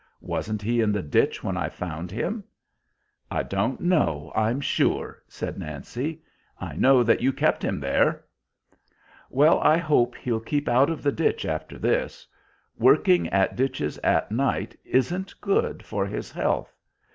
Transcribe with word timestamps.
Wasn't 0.23 0.63
he 0.63 0.81
in 0.81 0.91
the 0.91 1.03
ditch 1.03 1.43
when 1.43 1.55
I 1.55 1.69
found 1.69 2.09
him?" 2.09 2.43
"I 3.29 3.43
don't 3.43 3.79
know, 3.79 4.31
I'm 4.35 4.59
sure," 4.59 5.21
said 5.27 5.59
Nancy. 5.59 6.23
"I 6.59 6.73
know 6.75 7.03
that 7.03 7.21
you 7.21 7.31
kept 7.31 7.63
him 7.63 7.79
there." 7.79 8.23
"Well, 9.29 9.59
I 9.59 9.77
hope 9.77 10.15
he'll 10.15 10.39
keep 10.39 10.67
out 10.67 10.89
of 10.89 11.03
the 11.03 11.11
ditch 11.11 11.45
after 11.45 11.77
this. 11.77 12.25
Working 12.79 13.27
at 13.29 13.55
ditches 13.55 13.99
at 13.99 14.31
night 14.31 14.75
isn't 14.85 15.39
good 15.39 15.83
for 15.85 16.07
his 16.07 16.31
health. 16.31 16.75